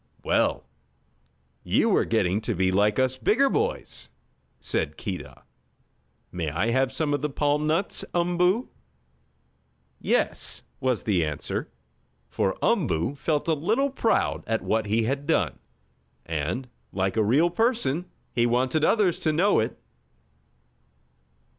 "Well, 0.23 0.63
you 1.63 1.95
are 1.95 2.05
getting 2.05 2.41
to 2.41 2.55
be 2.55 2.71
like 2.71 2.97
us 2.97 3.19
bigger 3.19 3.51
boys," 3.51 4.09
said 4.59 4.97
Keedah. 4.97 5.43
"May 6.31 6.49
I 6.49 6.71
have 6.71 6.91
some 6.91 7.13
of 7.13 7.21
the 7.21 7.29
palm 7.29 7.67
nuts, 7.67 8.03
Umboo?" 8.15 8.69
"Yes," 9.99 10.63
was 10.79 11.03
the 11.03 11.23
answer, 11.23 11.69
for 12.31 12.57
Umboo 12.63 13.13
felt 13.15 13.47
a 13.47 13.53
little 13.53 13.91
proud 13.91 14.43
at 14.47 14.63
what 14.63 14.87
he 14.87 15.03
had 15.03 15.27
done, 15.27 15.59
and, 16.25 16.67
like 16.91 17.15
a 17.15 17.23
real 17.23 17.51
person, 17.51 18.05
he 18.33 18.47
wanted 18.47 18.83
others 18.83 19.19
to 19.19 19.31
know 19.31 19.59
it. 19.59 19.77